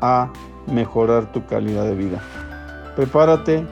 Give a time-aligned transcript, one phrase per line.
[0.00, 0.32] a
[0.66, 2.20] mejorar tu calidad de vida.
[2.96, 3.66] Prepárate,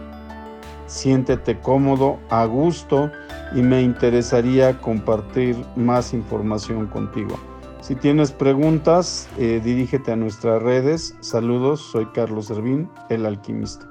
[0.86, 3.10] siéntete cómodo, a gusto
[3.54, 7.38] y me interesaría compartir más información contigo.
[7.80, 11.14] Si tienes preguntas, eh, dirígete a nuestras redes.
[11.20, 13.90] Saludos, soy Carlos Servín, el alquimista.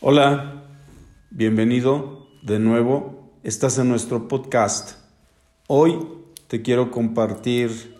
[0.00, 0.62] Hola,
[1.30, 3.32] bienvenido de nuevo.
[3.42, 4.98] Estás en nuestro podcast.
[5.66, 5.98] Hoy
[6.46, 7.93] te quiero compartir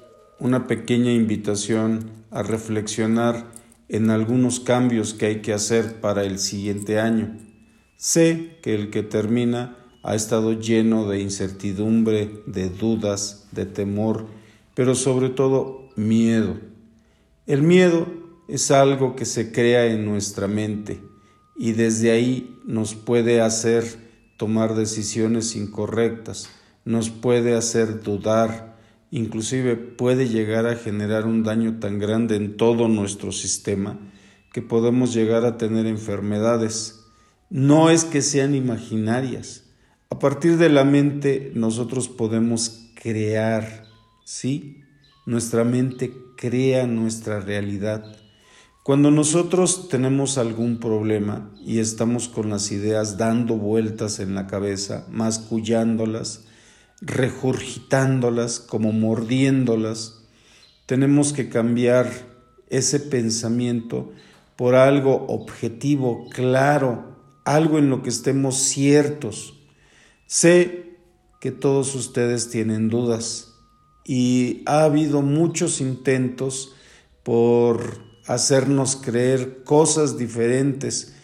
[0.45, 3.47] una pequeña invitación a reflexionar
[3.89, 7.39] en algunos cambios que hay que hacer para el siguiente año.
[7.97, 14.27] Sé que el que termina ha estado lleno de incertidumbre, de dudas, de temor,
[14.75, 16.59] pero sobre todo miedo.
[17.47, 18.07] El miedo
[18.47, 21.01] es algo que se crea en nuestra mente
[21.57, 23.87] y desde ahí nos puede hacer
[24.37, 26.51] tomar decisiones incorrectas,
[26.85, 28.74] nos puede hacer dudar,
[29.15, 33.97] inclusive puede llegar a generar un daño tan grande en todo nuestro sistema
[34.53, 37.05] que podemos llegar a tener enfermedades.
[37.49, 39.71] No es que sean imaginarias.
[40.11, 43.85] A partir de la mente nosotros podemos crear,
[44.25, 44.83] ¿sí?
[45.27, 48.17] Nuestra mente crea nuestra realidad.
[48.83, 55.07] Cuando nosotros tenemos algún problema y estamos con las ideas dando vueltas en la cabeza,
[55.09, 56.47] mascullándolas,
[57.05, 60.25] regurgitándolas, como mordiéndolas.
[60.87, 62.11] Tenemos que cambiar
[62.69, 64.13] ese pensamiento
[64.57, 69.55] por algo objetivo, claro, algo en lo que estemos ciertos.
[70.27, 70.97] Sé
[71.41, 73.55] que todos ustedes tienen dudas
[74.05, 76.75] y ha habido muchos intentos
[77.23, 81.15] por hacernos creer cosas diferentes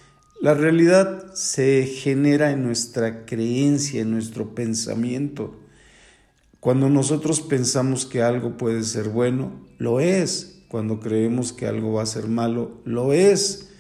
[0.40, 5.59] la realidad se genera en nuestra creencia, en nuestro pensamiento.
[6.60, 10.62] Cuando nosotros pensamos que algo puede ser bueno, lo es.
[10.68, 13.70] Cuando creemos que algo va a ser malo, lo es.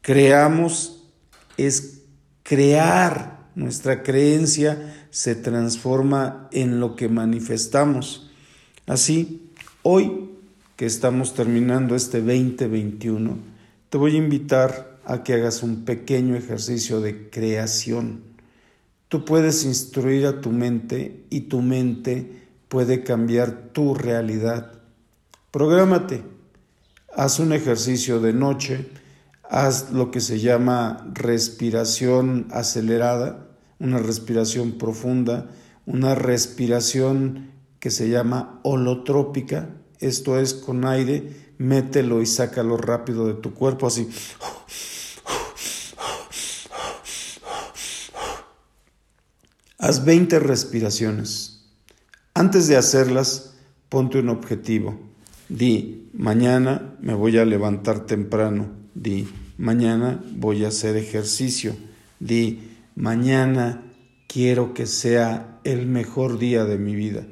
[0.00, 1.10] Creamos
[1.58, 2.02] es
[2.42, 3.50] crear.
[3.54, 8.30] Nuestra creencia se transforma en lo que manifestamos.
[8.86, 10.30] Así, hoy
[10.76, 13.36] que estamos terminando este 2021,
[13.90, 18.31] te voy a invitar a que hagas un pequeño ejercicio de creación.
[19.12, 24.80] Tú puedes instruir a tu mente y tu mente puede cambiar tu realidad.
[25.50, 26.22] Prográmate,
[27.14, 28.88] haz un ejercicio de noche,
[29.50, 35.50] haz lo que se llama respiración acelerada, una respiración profunda,
[35.84, 37.50] una respiración
[37.80, 43.88] que se llama holotrópica, esto es con aire, mételo y sácalo rápido de tu cuerpo
[43.88, 44.08] así.
[49.82, 51.64] Haz 20 respiraciones.
[52.34, 53.54] Antes de hacerlas,
[53.88, 54.96] ponte un objetivo.
[55.48, 58.68] Di, mañana me voy a levantar temprano.
[58.94, 59.28] Di,
[59.58, 61.74] mañana voy a hacer ejercicio.
[62.20, 63.82] Di, mañana
[64.28, 67.26] quiero que sea el mejor día de mi vida.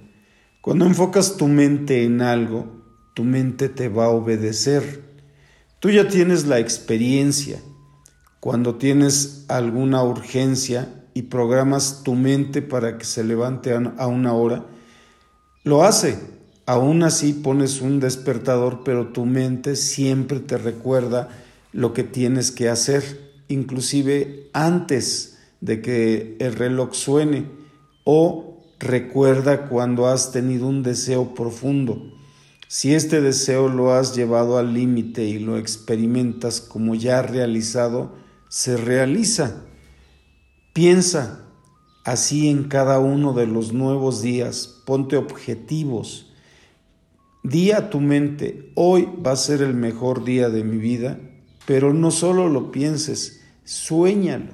[0.60, 2.82] Cuando enfocas tu mente en algo,
[3.14, 5.04] tu mente te va a obedecer.
[5.78, 7.60] Tú ya tienes la experiencia.
[8.40, 14.64] Cuando tienes alguna urgencia, y programas tu mente para que se levante a una hora,
[15.64, 16.18] lo hace.
[16.64, 21.28] Aún así pones un despertador, pero tu mente siempre te recuerda
[21.72, 23.02] lo que tienes que hacer,
[23.48, 27.44] inclusive antes de que el reloj suene
[28.04, 32.14] o recuerda cuando has tenido un deseo profundo.
[32.66, 38.14] Si este deseo lo has llevado al límite y lo experimentas como ya realizado,
[38.48, 39.66] se realiza.
[40.72, 41.46] Piensa
[42.04, 46.32] así en cada uno de los nuevos días, ponte objetivos.
[47.42, 51.18] Di a tu mente, hoy va a ser el mejor día de mi vida,
[51.66, 54.52] pero no solo lo pienses, suéñalo.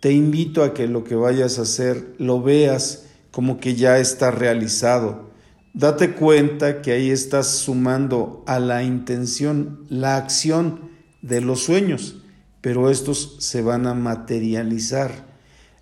[0.00, 4.30] Te invito a que lo que vayas a hacer lo veas como que ya está
[4.30, 5.30] realizado.
[5.72, 10.90] Date cuenta que ahí estás sumando a la intención la acción
[11.22, 12.22] de los sueños,
[12.60, 15.25] pero estos se van a materializar.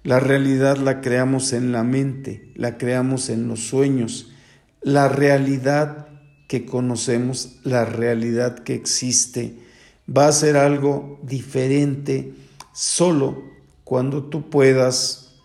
[0.04, 4.30] La realidad la creamos en la mente, la creamos en los sueños.
[4.82, 6.08] La realidad
[6.46, 9.56] que conocemos, la realidad que existe,
[10.06, 12.34] va a ser algo diferente
[12.74, 13.44] solo
[13.82, 15.40] cuando tú puedas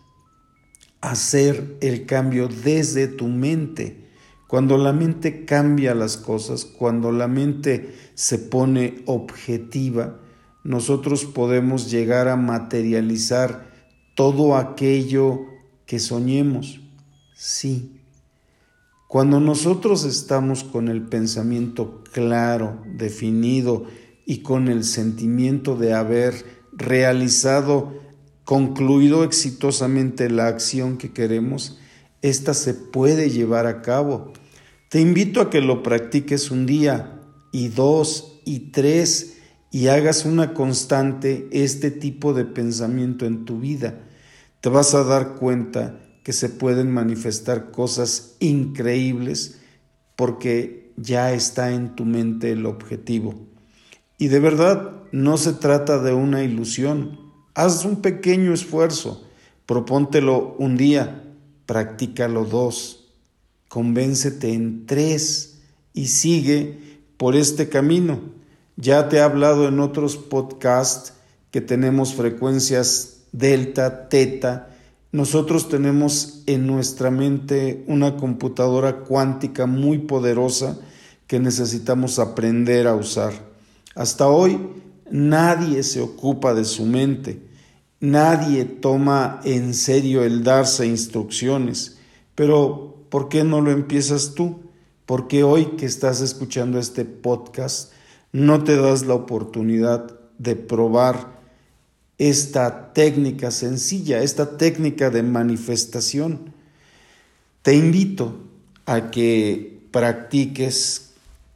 [1.00, 4.10] hacer el cambio desde tu mente.
[4.46, 10.20] Cuando la mente cambia las cosas, cuando la mente se pone objetiva,
[10.64, 13.69] nosotros podemos llegar a materializar
[14.20, 15.46] todo aquello
[15.86, 16.78] que soñemos.
[17.34, 18.02] Sí.
[19.08, 23.86] Cuando nosotros estamos con el pensamiento claro, definido
[24.26, 26.34] y con el sentimiento de haber
[26.74, 27.94] realizado,
[28.44, 31.78] concluido exitosamente la acción que queremos,
[32.20, 34.34] esta se puede llevar a cabo.
[34.90, 37.22] Te invito a que lo practiques un día
[37.52, 39.38] y dos y tres
[39.70, 44.08] y hagas una constante este tipo de pensamiento en tu vida.
[44.60, 49.60] Te vas a dar cuenta que se pueden manifestar cosas increíbles
[50.16, 53.34] porque ya está en tu mente el objetivo.
[54.18, 57.18] Y de verdad no se trata de una ilusión.
[57.54, 59.26] Haz un pequeño esfuerzo,
[59.64, 61.24] propóntelo un día,
[61.64, 63.14] practícalo dos,
[63.68, 65.62] convéncete en tres
[65.94, 68.20] y sigue por este camino.
[68.76, 71.14] Ya te he hablado en otros podcasts
[71.50, 74.68] que tenemos frecuencias delta, teta.
[75.12, 80.78] Nosotros tenemos en nuestra mente una computadora cuántica muy poderosa
[81.26, 83.32] que necesitamos aprender a usar.
[83.94, 84.58] Hasta hoy
[85.10, 87.42] nadie se ocupa de su mente,
[87.98, 91.98] nadie toma en serio el darse instrucciones,
[92.34, 94.60] pero ¿por qué no lo empiezas tú?
[95.06, 97.92] Porque hoy que estás escuchando este podcast
[98.32, 101.39] no te das la oportunidad de probar
[102.20, 106.52] esta técnica sencilla, esta técnica de manifestación.
[107.62, 108.36] Te invito
[108.84, 111.14] a que practiques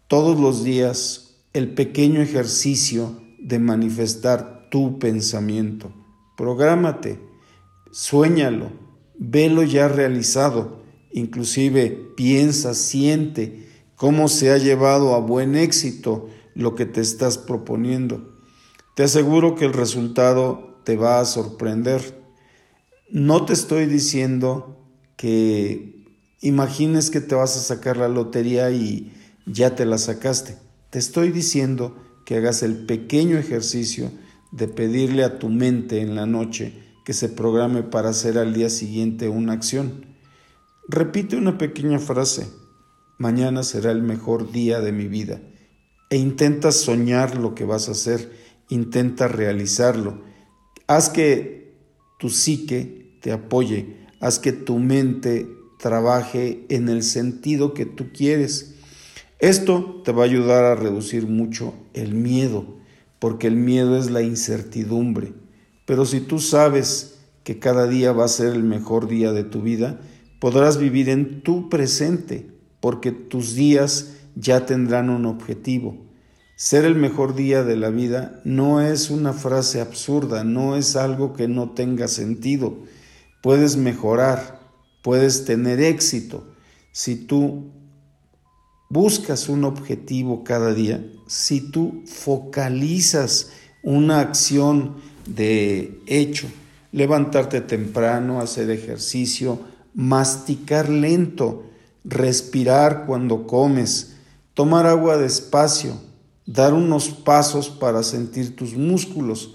[0.09, 5.93] todos los días el pequeño ejercicio de manifestar tu pensamiento.
[6.35, 7.21] Prográmate,
[7.93, 8.73] suéñalo,
[9.19, 10.83] velo ya realizado,
[11.13, 18.34] inclusive piensa, siente cómo se ha llevado a buen éxito lo que te estás proponiendo.
[18.95, 22.23] Te aseguro que el resultado te va a sorprender.
[23.11, 26.05] No te estoy diciendo que
[26.41, 29.13] imagines que te vas a sacar la lotería y
[29.47, 30.57] ya te la sacaste.
[30.91, 34.13] Te estoy diciendo que hagas el pequeño ejercicio
[34.53, 36.73] de pedirle a tu mente en la noche
[37.05, 40.07] que se programe para hacer al día siguiente una acción.
[40.89, 42.47] Repite una pequeña frase.
[43.19, 45.41] Mañana será el mejor día de mi vida
[46.11, 48.31] e intenta soñar lo que vas a hacer,
[48.69, 50.23] intenta realizarlo.
[50.87, 51.75] Haz que
[52.19, 58.75] tu psique te apoye, haz que tu mente trabaje en el sentido que tú quieres.
[59.39, 62.79] Esto te va a ayudar a reducir mucho el miedo,
[63.19, 65.35] porque el miedo es la incertidumbre.
[65.85, 69.61] Pero si tú sabes que cada día va a ser el mejor día de tu
[69.61, 70.01] vida,
[70.41, 72.47] podrás vivir en tu presente,
[72.81, 75.99] porque tus días ya tendrán un objetivo.
[76.57, 81.33] Ser el mejor día de la vida no es una frase absurda, no es algo
[81.35, 82.77] que no tenga sentido.
[83.43, 84.61] Puedes mejorar,
[85.03, 86.45] puedes tener éxito
[86.93, 87.73] si tú
[88.89, 93.51] buscas un objetivo cada día, si tú focalizas
[93.83, 94.95] una acción
[95.27, 96.47] de hecho,
[96.93, 99.59] levantarte temprano, hacer ejercicio,
[99.93, 101.65] masticar lento,
[102.05, 104.15] respirar cuando comes,
[104.55, 105.99] tomar agua despacio,
[106.47, 109.55] dar unos pasos para sentir tus músculos.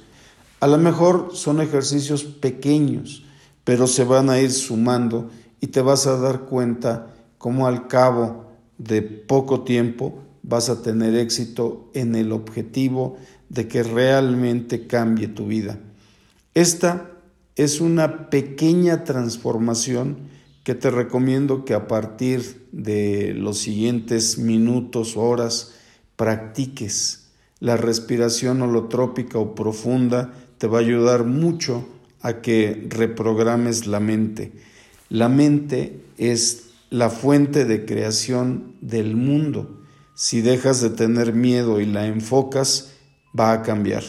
[0.59, 3.23] A lo mejor son ejercicios pequeños,
[3.63, 5.29] pero se van a ir sumando
[5.61, 8.45] y te vas a dar cuenta cómo al cabo
[8.77, 13.17] de poco tiempo vas a tener éxito en el objetivo
[13.49, 15.79] de que realmente cambie tu vida.
[16.53, 17.11] Esta
[17.55, 20.29] es una pequeña transformación
[20.63, 25.73] que te recomiendo que a partir de los siguientes minutos, horas,
[26.19, 27.29] practiques.
[27.61, 31.87] La respiración holotrópica o profunda te va a ayudar mucho
[32.21, 34.51] a que reprogrames la mente.
[35.07, 39.79] La mente es la fuente de creación del mundo.
[40.13, 42.91] Si dejas de tener miedo y la enfocas,
[43.37, 44.03] va a cambiar.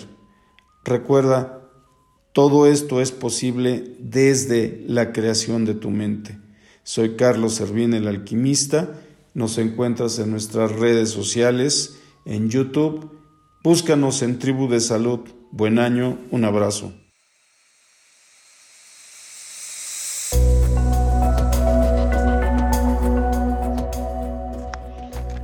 [0.84, 1.60] Recuerda,
[2.32, 6.40] todo esto es posible desde la creación de tu mente.
[6.82, 9.00] Soy Carlos Servín, el alquimista.
[9.32, 11.99] Nos encuentras en nuestras redes sociales,
[12.30, 13.10] en YouTube.
[13.62, 15.20] Búscanos en Tribu de Salud.
[15.50, 16.92] Buen año, un abrazo.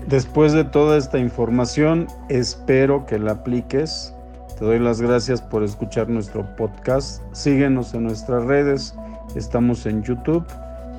[0.07, 4.15] Después de toda esta información, espero que la apliques.
[4.57, 7.21] Te doy las gracias por escuchar nuestro podcast.
[7.33, 8.95] Síguenos en nuestras redes.
[9.35, 10.47] Estamos en YouTube,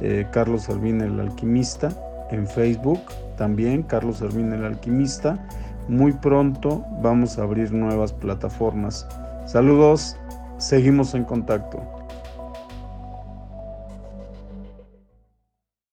[0.02, 1.90] eh, Carlos Servín el Alquimista,
[2.30, 3.00] en Facebook
[3.38, 5.48] también, Carlos Servín el Alquimista.
[5.88, 9.08] Muy pronto vamos a abrir nuevas plataformas.
[9.46, 10.18] Saludos,
[10.58, 11.97] seguimos en contacto.